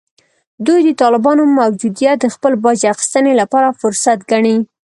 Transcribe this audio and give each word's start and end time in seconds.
دوی 0.65 0.79
د 0.87 0.89
طالبانو 1.01 1.43
موجودیت 1.59 2.17
د 2.21 2.25
خپل 2.35 2.53
باج 2.63 2.79
اخیستنې 2.93 3.33
لپاره 3.41 3.77
فرصت 3.81 4.19
ګڼي 4.31 4.55